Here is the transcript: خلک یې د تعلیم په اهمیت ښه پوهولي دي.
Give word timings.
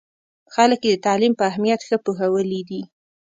خلک 0.53 0.81
یې 0.87 0.91
د 0.97 1.01
تعلیم 1.05 1.33
په 1.39 1.43
اهمیت 1.49 1.81
ښه 1.87 1.97
پوهولي 2.05 2.61
دي. 2.69 2.81